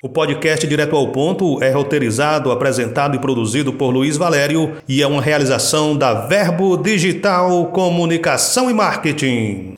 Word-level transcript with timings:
O 0.00 0.08
podcast 0.08 0.64
Direto 0.64 0.94
ao 0.94 1.10
Ponto 1.10 1.60
é 1.60 1.72
roteirizado, 1.72 2.52
apresentado 2.52 3.16
e 3.16 3.18
produzido 3.18 3.72
por 3.72 3.90
Luiz 3.90 4.16
Valério 4.16 4.76
e 4.88 5.02
é 5.02 5.06
uma 5.08 5.20
realização 5.20 5.96
da 5.96 6.26
Verbo 6.28 6.76
Digital 6.76 7.66
Comunicação 7.72 8.70
e 8.70 8.74
Marketing. 8.74 9.74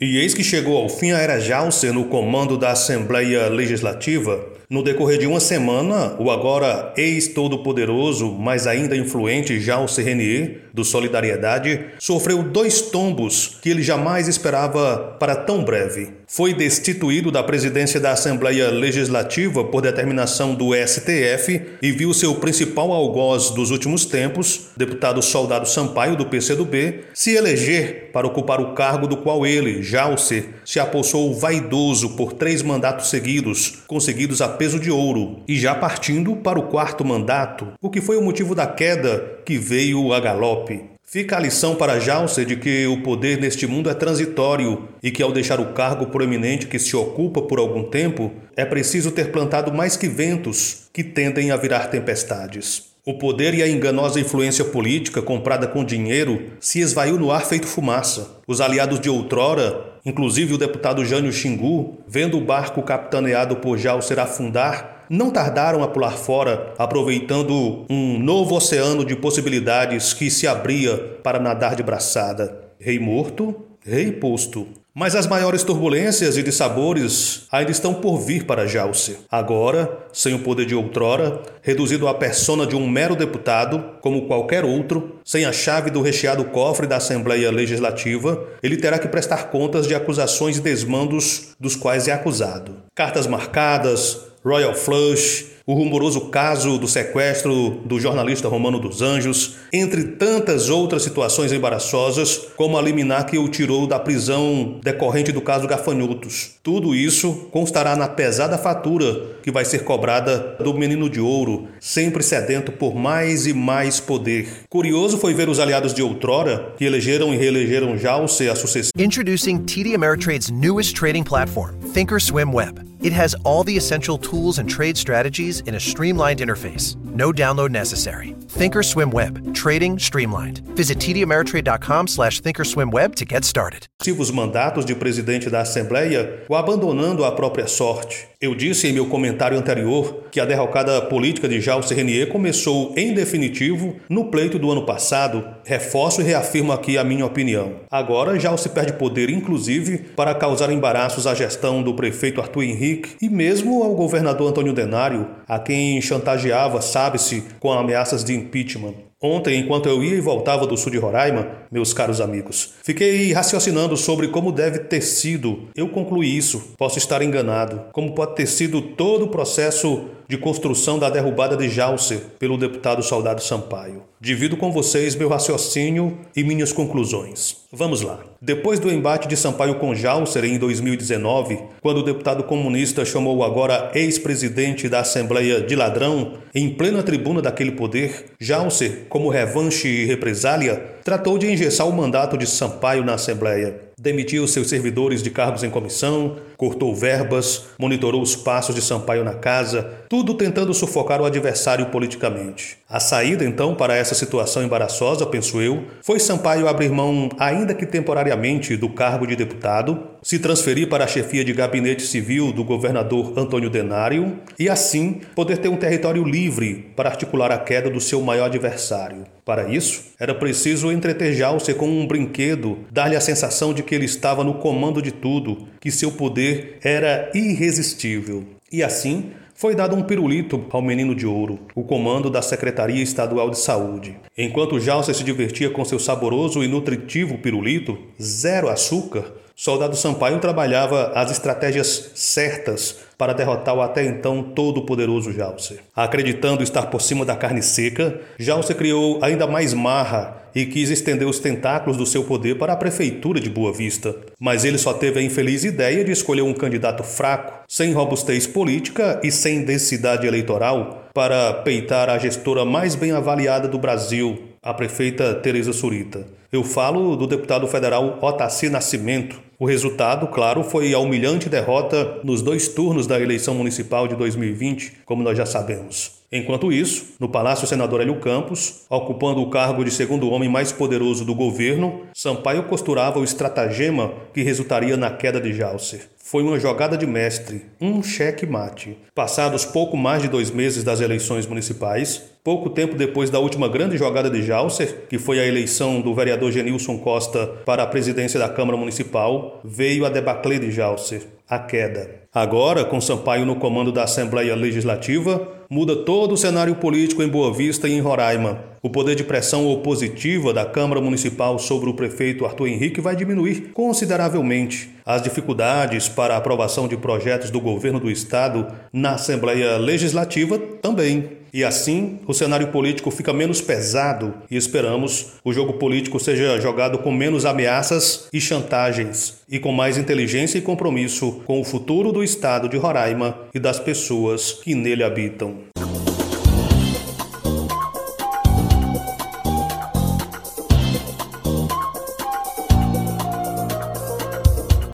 E 0.00 0.18
eis 0.18 0.34
que 0.34 0.42
chegou 0.42 0.78
ao 0.78 0.88
fim 0.88 1.12
a 1.12 1.18
era 1.18 1.38
Jalcer 1.38 1.92
no 1.92 2.06
comando 2.06 2.58
da 2.58 2.72
Assembleia 2.72 3.48
Legislativa. 3.48 4.57
No 4.70 4.82
decorrer 4.82 5.18
de 5.18 5.26
uma 5.26 5.40
semana, 5.40 6.14
o 6.18 6.30
agora 6.30 6.92
ex-todo-poderoso, 6.94 8.30
mas 8.32 8.66
ainda 8.66 8.94
influente 8.94 9.58
Jalcer 9.58 10.04
Renier, 10.04 10.68
do 10.74 10.84
Solidariedade, 10.84 11.86
sofreu 11.98 12.42
dois 12.42 12.82
tombos 12.82 13.58
que 13.62 13.70
ele 13.70 13.82
jamais 13.82 14.28
esperava 14.28 15.16
para 15.18 15.34
tão 15.34 15.64
breve. 15.64 16.10
Foi 16.26 16.52
destituído 16.52 17.32
da 17.32 17.42
presidência 17.42 17.98
da 17.98 18.12
Assembleia 18.12 18.68
Legislativa 18.68 19.64
por 19.64 19.80
determinação 19.80 20.54
do 20.54 20.74
STF 20.74 21.62
e 21.80 21.90
viu 21.90 22.12
seu 22.12 22.34
principal 22.34 22.92
algoz 22.92 23.48
dos 23.50 23.70
últimos 23.70 24.04
tempos, 24.04 24.68
deputado 24.76 25.22
Soldado 25.22 25.66
Sampaio, 25.66 26.14
do 26.14 26.26
PCdoB, 26.26 27.04
se 27.14 27.34
eleger 27.34 28.10
para 28.12 28.26
ocupar 28.26 28.60
o 28.60 28.74
cargo 28.74 29.06
do 29.06 29.16
qual 29.16 29.46
ele, 29.46 29.82
Jalcer, 29.82 30.50
se 30.62 30.78
apossou 30.78 31.34
vaidoso 31.34 32.10
por 32.10 32.34
três 32.34 32.62
mandatos 32.62 33.08
seguidos, 33.08 33.78
conseguidos 33.86 34.42
a 34.42 34.48
peso 34.58 34.78
de 34.78 34.90
ouro, 34.90 35.42
e 35.48 35.56
já 35.56 35.74
partindo 35.74 36.36
para 36.36 36.58
o 36.58 36.64
quarto 36.64 37.04
mandato, 37.04 37.72
o 37.80 37.88
que 37.88 38.00
foi 38.00 38.16
o 38.16 38.22
motivo 38.22 38.54
da 38.54 38.66
queda 38.66 39.38
que 39.46 39.56
veio 39.56 40.12
a 40.12 40.20
galope. 40.20 40.98
Fica 41.10 41.38
a 41.38 41.40
lição 41.40 41.74
para 41.74 41.98
Jalcer 41.98 42.44
de 42.44 42.56
que 42.56 42.86
o 42.86 43.02
poder 43.02 43.40
neste 43.40 43.66
mundo 43.66 43.88
é 43.88 43.94
transitório 43.94 44.88
e 45.02 45.10
que, 45.10 45.22
ao 45.22 45.32
deixar 45.32 45.58
o 45.58 45.72
cargo 45.72 46.08
proeminente 46.08 46.66
que 46.66 46.78
se 46.78 46.94
ocupa 46.94 47.40
por 47.40 47.58
algum 47.58 47.84
tempo, 47.84 48.30
é 48.54 48.62
preciso 48.66 49.10
ter 49.10 49.32
plantado 49.32 49.72
mais 49.72 49.96
que 49.96 50.06
ventos 50.06 50.90
que 50.92 51.02
tendem 51.02 51.50
a 51.50 51.56
virar 51.56 51.86
tempestades. 51.86 52.87
O 53.08 53.14
poder 53.14 53.54
e 53.54 53.62
a 53.62 53.66
enganosa 53.66 54.20
influência 54.20 54.66
política 54.66 55.22
comprada 55.22 55.66
com 55.66 55.82
dinheiro 55.82 56.42
se 56.60 56.80
esvaiu 56.80 57.18
no 57.18 57.32
ar 57.32 57.46
feito 57.46 57.66
fumaça. 57.66 58.36
Os 58.46 58.60
aliados 58.60 59.00
de 59.00 59.08
outrora, 59.08 59.94
inclusive 60.04 60.52
o 60.52 60.58
deputado 60.58 61.02
Jânio 61.06 61.32
Xingu, 61.32 62.00
vendo 62.06 62.36
o 62.36 62.44
barco 62.44 62.82
capitaneado 62.82 63.56
por 63.56 63.78
Jalcer 63.78 64.18
afundar, 64.18 65.06
não 65.08 65.30
tardaram 65.30 65.82
a 65.82 65.88
pular 65.88 66.18
fora, 66.18 66.74
aproveitando 66.76 67.86
um 67.88 68.18
novo 68.18 68.54
oceano 68.54 69.02
de 69.06 69.16
possibilidades 69.16 70.12
que 70.12 70.30
se 70.30 70.46
abria 70.46 70.98
para 71.22 71.40
nadar 71.40 71.76
de 71.76 71.82
braçada. 71.82 72.60
Rei 72.78 72.98
morto, 72.98 73.56
rei 73.82 74.12
posto. 74.12 74.66
Mas 74.98 75.14
as 75.14 75.28
maiores 75.28 75.62
turbulências 75.62 76.36
e 76.36 76.42
dissabores 76.42 77.46
ainda 77.52 77.70
estão 77.70 77.94
por 77.94 78.18
vir 78.18 78.44
para 78.46 78.66
Jalce. 78.66 79.18
Agora, 79.30 79.96
sem 80.12 80.34
o 80.34 80.40
poder 80.40 80.66
de 80.66 80.74
outrora, 80.74 81.40
reduzido 81.62 82.08
à 82.08 82.14
persona 82.14 82.66
de 82.66 82.74
um 82.74 82.84
mero 82.88 83.14
deputado, 83.14 83.92
como 84.00 84.26
qualquer 84.26 84.64
outro, 84.64 85.20
sem 85.24 85.44
a 85.44 85.52
chave 85.52 85.88
do 85.88 86.02
recheado 86.02 86.46
cofre 86.46 86.84
da 86.84 86.96
Assembleia 86.96 87.48
Legislativa, 87.52 88.44
ele 88.60 88.76
terá 88.76 88.98
que 88.98 89.06
prestar 89.06 89.50
contas 89.52 89.86
de 89.86 89.94
acusações 89.94 90.56
e 90.56 90.60
desmandos 90.60 91.50
dos 91.60 91.76
quais 91.76 92.08
é 92.08 92.12
acusado. 92.12 92.78
Cartas 92.92 93.28
marcadas, 93.28 94.22
Royal 94.44 94.74
Flush, 94.74 95.57
o 95.68 95.74
rumoroso 95.74 96.22
caso 96.30 96.78
do 96.78 96.88
sequestro 96.88 97.82
do 97.84 98.00
jornalista 98.00 98.48
Romano 98.48 98.80
dos 98.80 99.02
Anjos, 99.02 99.56
entre 99.70 100.02
tantas 100.02 100.70
outras 100.70 101.02
situações 101.02 101.52
embaraçosas, 101.52 102.40
como 102.56 102.78
a 102.78 102.80
liminar 102.80 103.26
que 103.26 103.36
o 103.36 103.46
tirou 103.48 103.86
da 103.86 103.98
prisão 103.98 104.80
decorrente 104.82 105.30
do 105.30 105.42
caso 105.42 105.68
Gafanhotos. 105.68 106.52
Tudo 106.62 106.94
isso 106.94 107.48
constará 107.50 107.94
na 107.96 108.08
pesada 108.08 108.56
fatura 108.56 109.36
que 109.42 109.50
vai 109.50 109.66
ser 109.66 109.84
cobrada 109.84 110.56
do 110.58 110.72
menino 110.72 111.10
de 111.10 111.20
ouro, 111.20 111.68
sempre 111.78 112.22
sedento 112.22 112.72
por 112.72 112.94
mais 112.94 113.46
e 113.46 113.52
mais 113.52 114.00
poder. 114.00 114.48
Curioso 114.70 115.18
foi 115.18 115.34
ver 115.34 115.50
os 115.50 115.60
aliados 115.60 115.92
de 115.92 116.02
outrora, 116.02 116.72
que 116.78 116.84
elegeram 116.86 117.34
e 117.34 117.36
reelegeram 117.36 117.98
Jalce 117.98 118.48
a 118.48 118.56
sucessão. 118.56 118.92
Introducing 118.98 119.58
TD 119.58 119.94
Ameritrade's 119.94 120.50
newest 120.50 120.96
trading 120.96 121.24
platform, 121.24 121.74
Thinkorswim 121.92 122.54
Web. 122.54 122.88
It 123.00 123.12
has 123.12 123.36
all 123.44 123.64
the 123.64 123.76
essential 123.76 124.18
tools 124.18 124.58
and 124.58 124.68
trade 124.68 124.96
strategies 124.96 125.60
in 125.60 125.74
a 125.74 125.80
streamlined 125.80 126.40
interface. 126.40 126.96
No 127.04 127.32
download 127.32 127.70
necessary. 127.70 128.34
Thinkorswim 128.48 129.12
Web. 129.12 129.54
Trading 129.54 129.98
streamlined. 129.98 130.60
Visit 130.76 130.98
tdameritrade.com 130.98 132.08
slash 132.08 132.40
thinkorswimweb 132.40 133.14
to 133.14 133.24
get 133.24 133.44
started. 133.44 133.88
sucessivos 134.08 134.30
mandatos 134.30 134.84
de 134.84 134.94
presidente 134.94 135.50
da 135.50 135.60
Assembleia 135.60 136.44
o 136.48 136.54
abandonando 136.54 137.24
à 137.24 137.32
própria 137.32 137.66
sorte. 137.66 138.28
Eu 138.40 138.54
disse 138.54 138.86
em 138.86 138.92
meu 138.92 139.06
comentário 139.06 139.58
anterior 139.58 140.28
que 140.30 140.38
a 140.38 140.44
derrocada 140.44 141.02
política 141.02 141.48
de 141.48 141.60
Jalce 141.60 141.92
Renier 141.92 142.28
começou, 142.28 142.94
em 142.96 143.12
definitivo, 143.12 143.96
no 144.08 144.26
pleito 144.30 144.58
do 144.58 144.70
ano 144.70 144.86
passado. 144.86 145.44
Reforço 145.64 146.20
e 146.20 146.24
reafirmo 146.24 146.70
aqui 146.70 146.96
a 146.96 147.02
minha 147.02 147.26
opinião. 147.26 147.80
Agora, 147.90 148.38
Jalce 148.38 148.68
perde 148.68 148.92
poder, 148.92 149.28
inclusive, 149.28 149.98
para 150.14 150.34
causar 150.34 150.70
embaraços 150.70 151.26
à 151.26 151.34
gestão 151.34 151.82
do 151.82 151.94
prefeito 151.94 152.40
Arthur 152.40 152.62
Henrique 152.62 152.87
e 153.20 153.28
mesmo 153.28 153.82
ao 153.82 153.94
governador 153.94 154.50
Antônio 154.50 154.72
Denário, 154.72 155.26
a 155.46 155.58
quem 155.58 156.00
chantageava, 156.00 156.80
sabe-se, 156.80 157.44
com 157.60 157.72
ameaças 157.72 158.24
de 158.24 158.34
impeachment. 158.34 158.94
Ontem, 159.20 159.58
enquanto 159.58 159.88
eu 159.88 160.02
ia 160.04 160.14
e 160.14 160.20
voltava 160.20 160.64
do 160.64 160.76
sul 160.76 160.92
de 160.92 160.98
Roraima, 160.98 161.48
meus 161.72 161.92
caros 161.92 162.20
amigos, 162.20 162.74
fiquei 162.84 163.32
raciocinando 163.32 163.96
sobre 163.96 164.28
como 164.28 164.52
deve 164.52 164.78
ter 164.78 165.00
sido. 165.00 165.68
Eu 165.74 165.88
concluí 165.88 166.36
isso, 166.36 166.74
posso 166.78 166.98
estar 166.98 167.20
enganado. 167.20 167.86
Como 167.92 168.14
pode 168.14 168.36
ter 168.36 168.46
sido 168.46 168.80
todo 168.80 169.24
o 169.24 169.28
processo 169.28 170.08
de 170.28 170.36
construção 170.36 170.98
da 170.98 171.08
derrubada 171.08 171.56
de 171.56 171.70
Jalcer 171.70 172.20
pelo 172.38 172.58
deputado 172.58 173.02
Soldado 173.02 173.42
Sampaio. 173.42 174.02
Divido 174.20 174.56
com 174.56 174.70
vocês 174.70 175.16
meu 175.16 175.28
raciocínio 175.28 176.18
e 176.36 176.44
minhas 176.44 176.70
conclusões. 176.70 177.56
Vamos 177.72 178.02
lá. 178.02 178.20
Depois 178.40 178.78
do 178.78 178.90
embate 178.90 179.26
de 179.26 179.36
Sampaio 179.36 179.76
com 179.76 179.94
Jalcer 179.94 180.44
em 180.44 180.58
2019, 180.58 181.58
quando 181.80 181.98
o 181.98 182.02
deputado 182.02 182.44
comunista 182.44 183.04
chamou 183.04 183.38
o 183.38 183.44
agora 183.44 183.90
ex-presidente 183.94 184.88
da 184.88 185.00
Assembleia 185.00 185.60
de 185.62 185.74
ladrão, 185.74 186.34
em 186.54 186.68
plena 186.68 187.02
tribuna 187.02 187.40
daquele 187.40 187.72
poder, 187.72 188.26
Jalcer, 188.38 189.06
como 189.08 189.30
revanche 189.30 189.88
e 189.88 190.04
represália, 190.04 190.97
tratou 191.08 191.38
de 191.38 191.50
engessar 191.50 191.88
o 191.88 191.92
mandato 191.92 192.36
de 192.36 192.46
Sampaio 192.46 193.02
na 193.02 193.14
Assembleia 193.14 193.88
demitiu 194.00 194.46
seus 194.46 194.68
servidores 194.68 195.22
de 195.22 195.30
cargos 195.30 195.64
em 195.64 195.70
comissão, 195.70 196.36
cortou 196.56 196.94
verbas, 196.94 197.66
monitorou 197.78 198.22
os 198.22 198.36
passos 198.36 198.74
de 198.74 198.80
Sampaio 198.80 199.24
na 199.24 199.34
casa, 199.34 199.82
tudo 200.08 200.34
tentando 200.34 200.72
sufocar 200.72 201.20
o 201.20 201.24
adversário 201.24 201.86
politicamente. 201.86 202.78
A 202.88 203.00
saída, 203.00 203.44
então, 203.44 203.74
para 203.74 203.96
essa 203.96 204.14
situação 204.14 204.62
embaraçosa, 204.62 205.26
penso 205.26 205.60
eu, 205.60 205.84
foi 206.00 206.20
Sampaio 206.20 206.68
abrir 206.68 206.90
mão, 206.90 207.28
ainda 207.38 207.74
que 207.74 207.84
temporariamente, 207.84 208.76
do 208.76 208.88
cargo 208.88 209.26
de 209.26 209.34
deputado, 209.34 210.00
se 210.22 210.38
transferir 210.38 210.88
para 210.88 211.04
a 211.04 211.08
chefia 211.08 211.44
de 211.44 211.52
gabinete 211.52 212.02
civil 212.02 212.52
do 212.52 212.62
governador 212.62 213.32
Antônio 213.36 213.68
Denário 213.68 214.38
e, 214.58 214.68
assim, 214.68 215.20
poder 215.34 215.58
ter 215.58 215.68
um 215.68 215.76
território 215.76 216.22
livre 216.22 216.92
para 216.94 217.08
articular 217.08 217.50
a 217.50 217.58
queda 217.58 217.90
do 217.90 218.00
seu 218.00 218.20
maior 218.20 218.46
adversário. 218.46 219.24
Para 219.48 219.66
isso, 219.66 220.12
era 220.20 220.34
preciso 220.34 220.92
entretejá-lo-se 220.92 221.72
com 221.72 221.88
um 221.88 222.06
brinquedo, 222.06 222.80
dar-lhe 222.92 223.16
a 223.16 223.20
sensação 223.20 223.72
de 223.72 223.82
que 223.82 223.94
ele 223.94 224.04
estava 224.04 224.44
no 224.44 224.56
comando 224.56 225.00
de 225.00 225.10
tudo, 225.10 225.66
que 225.80 225.90
seu 225.90 226.12
poder 226.12 226.76
era 226.84 227.30
irresistível. 227.34 228.44
E 228.70 228.82
assim, 228.82 229.30
foi 229.54 229.74
dado 229.74 229.96
um 229.96 230.02
pirulito 230.02 230.66
ao 230.68 230.82
menino 230.82 231.14
de 231.14 231.26
ouro, 231.26 231.60
o 231.74 231.82
comando 231.82 232.28
da 232.28 232.42
Secretaria 232.42 233.02
Estadual 233.02 233.48
de 233.48 233.58
Saúde. 233.58 234.18
Enquanto 234.36 234.78
Jalsa 234.78 235.14
se 235.14 235.24
divertia 235.24 235.70
com 235.70 235.82
seu 235.82 235.98
saboroso 235.98 236.62
e 236.62 236.68
nutritivo 236.68 237.38
pirulito, 237.38 237.96
zero 238.20 238.68
açúcar, 238.68 239.32
Soldado 239.60 239.96
Sampaio 239.96 240.38
trabalhava 240.38 241.10
as 241.16 241.32
estratégias 241.32 242.12
certas 242.14 243.00
para 243.18 243.32
derrotar 243.32 243.74
o 243.74 243.82
até 243.82 244.04
então 244.04 244.40
todo-poderoso 244.40 245.32
Jalcer. 245.32 245.80
Acreditando 245.96 246.62
estar 246.62 246.86
por 246.86 247.02
cima 247.02 247.24
da 247.24 247.34
carne 247.34 247.60
seca, 247.60 248.20
Jalcer 248.38 248.76
criou 248.76 249.18
ainda 249.20 249.48
mais 249.48 249.74
marra 249.74 250.44
e 250.54 250.64
quis 250.64 250.90
estender 250.90 251.26
os 251.26 251.40
tentáculos 251.40 251.96
do 251.96 252.06
seu 252.06 252.22
poder 252.22 252.56
para 252.56 252.72
a 252.72 252.76
prefeitura 252.76 253.40
de 253.40 253.50
Boa 253.50 253.72
Vista. 253.72 254.14
Mas 254.38 254.64
ele 254.64 254.78
só 254.78 254.92
teve 254.92 255.18
a 255.18 255.22
infeliz 255.24 255.64
ideia 255.64 256.04
de 256.04 256.12
escolher 256.12 256.42
um 256.42 256.54
candidato 256.54 257.02
fraco, 257.02 257.64
sem 257.66 257.92
robustez 257.92 258.46
política 258.46 259.20
e 259.24 259.32
sem 259.32 259.62
densidade 259.62 260.24
eleitoral, 260.24 261.08
para 261.12 261.52
peitar 261.52 262.08
a 262.08 262.16
gestora 262.16 262.64
mais 262.64 262.94
bem 262.94 263.10
avaliada 263.10 263.66
do 263.66 263.76
Brasil, 263.76 264.38
a 264.68 264.74
prefeita 264.74 265.34
Tereza 265.34 265.72
Surita. 265.72 266.26
Eu 266.52 266.62
falo 266.62 267.16
do 267.16 267.26
deputado 267.26 267.66
federal 267.66 268.18
Otaci 268.20 268.68
Nascimento. 268.68 269.40
O 269.58 269.64
resultado, 269.64 270.26
claro, 270.26 270.62
foi 270.62 270.92
a 270.92 270.98
humilhante 270.98 271.48
derrota 271.48 272.18
nos 272.22 272.42
dois 272.42 272.68
turnos 272.68 273.06
da 273.06 273.18
eleição 273.18 273.54
municipal 273.54 274.06
de 274.06 274.14
2020, 274.14 274.98
como 275.06 275.22
nós 275.22 275.38
já 275.38 275.46
sabemos. 275.46 276.17
Enquanto 276.30 276.70
isso, 276.70 277.14
no 277.18 277.28
Palácio 277.28 277.66
Senador 277.66 278.02
Hélio 278.02 278.20
Campos, 278.20 278.84
ocupando 278.90 279.40
o 279.40 279.48
cargo 279.48 279.82
de 279.82 279.90
segundo 279.90 280.30
homem 280.30 280.48
mais 280.48 280.70
poderoso 280.70 281.24
do 281.24 281.34
governo, 281.34 282.02
Sampaio 282.12 282.64
costurava 282.64 283.18
o 283.18 283.24
estratagema 283.24 284.12
que 284.34 284.42
resultaria 284.42 284.94
na 284.94 285.10
queda 285.10 285.40
de 285.40 285.54
Jalcer. 285.54 286.02
Foi 286.18 286.42
uma 286.42 286.60
jogada 286.60 286.98
de 286.98 287.06
mestre, 287.06 287.62
um 287.80 288.02
cheque-mate. 288.02 288.98
Passados 289.14 289.64
pouco 289.64 289.96
mais 289.96 290.20
de 290.20 290.28
dois 290.28 290.50
meses 290.50 290.84
das 290.84 291.00
eleições 291.00 291.46
municipais, 291.46 292.22
pouco 292.44 292.68
tempo 292.68 292.94
depois 292.94 293.30
da 293.30 293.38
última 293.38 293.66
grande 293.66 293.96
jogada 293.96 294.28
de 294.28 294.42
Jalcer, 294.42 295.06
que 295.08 295.18
foi 295.18 295.40
a 295.40 295.46
eleição 295.46 296.02
do 296.02 296.14
vereador 296.14 296.52
Genilson 296.52 296.98
Costa 296.98 297.46
para 297.64 297.82
a 297.82 297.86
presidência 297.86 298.38
da 298.38 298.50
Câmara 298.50 298.76
Municipal, 298.76 299.62
veio 299.64 300.04
a 300.04 300.10
debacle 300.10 300.58
de 300.58 300.70
Jalcer, 300.70 301.22
a 301.48 301.58
queda. 301.58 302.18
Agora, 302.34 302.84
com 302.84 303.00
Sampaio 303.00 303.46
no 303.46 303.56
comando 303.56 303.90
da 303.90 304.04
Assembleia 304.04 304.54
Legislativa, 304.54 305.57
muda 305.68 305.94
todo 305.96 306.32
o 306.32 306.36
cenário 306.36 306.76
político 306.76 307.22
em 307.22 307.28
Boa 307.28 307.52
Vista 307.52 307.88
e 307.88 307.92
em 307.92 308.00
Roraima. 308.00 308.67
O 308.88 308.90
poder 308.90 309.14
de 309.14 309.22
pressão 309.22 309.70
opositiva 309.70 310.50
da 310.50 310.64
Câmara 310.64 310.98
Municipal 310.98 311.58
sobre 311.58 311.90
o 311.90 311.92
prefeito 311.92 312.46
Arthur 312.46 312.68
Henrique 312.68 313.02
vai 313.02 313.14
diminuir 313.14 313.70
consideravelmente. 313.74 314.88
As 315.04 315.20
dificuldades 315.20 316.08
para 316.08 316.32
a 316.32 316.38
aprovação 316.38 316.88
de 316.88 316.96
projetos 316.96 317.50
do 317.50 317.60
governo 317.60 318.00
do 318.00 318.10
estado 318.10 318.66
na 318.90 319.12
Assembleia 319.12 319.76
Legislativa 319.76 320.58
também. 320.80 321.32
E 321.52 321.62
assim, 321.62 322.18
o 322.26 322.32
cenário 322.32 322.68
político 322.68 323.10
fica 323.10 323.30
menos 323.30 323.60
pesado 323.60 324.32
e 324.50 324.56
esperamos 324.56 325.34
o 325.44 325.52
jogo 325.52 325.74
político 325.74 326.18
seja 326.18 326.58
jogado 326.58 326.96
com 326.96 327.12
menos 327.12 327.44
ameaças 327.44 328.26
e 328.32 328.40
chantagens 328.40 329.42
e 329.50 329.58
com 329.58 329.70
mais 329.70 329.98
inteligência 329.98 330.56
e 330.56 330.62
compromisso 330.62 331.42
com 331.44 331.60
o 331.60 331.64
futuro 331.64 332.10
do 332.10 332.24
estado 332.24 332.70
de 332.70 332.78
Roraima 332.78 333.36
e 333.54 333.58
das 333.58 333.78
pessoas 333.78 334.52
que 334.52 334.74
nele 334.74 335.04
habitam. 335.04 335.56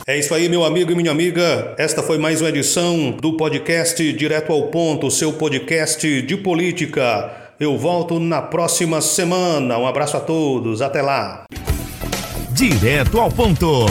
É 0.07 0.19
isso 0.19 0.35
aí, 0.35 0.51
meu 0.51 0.65
amigo 0.65 0.93
e 0.93 0.95
minha 0.95 1.11
amiga. 1.11 1.75
Esta 1.79 2.03
foi 2.03 2.19
mais 2.19 2.43
uma 2.43 2.51
edição 2.51 3.11
do 3.11 3.39
podcast 3.39 4.13
Direto 4.13 4.53
ao 4.53 4.65
Ponto, 4.65 5.11
seu 5.11 5.33
podcast 5.33 6.21
de 6.21 6.37
política. 6.37 7.33
Eu 7.59 7.79
volto 7.79 8.21
na 8.21 8.43
próxima 8.43 9.01
semana. 9.01 9.79
Um 9.79 9.87
abraço 9.87 10.19
a 10.19 10.21
todos. 10.21 10.83
Até 10.83 11.01
lá. 11.01 11.45
Direto 12.53 13.19
ao 13.19 13.31
Ponto. 13.31 13.87